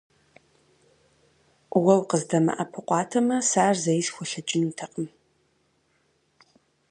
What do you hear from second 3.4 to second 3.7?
сэ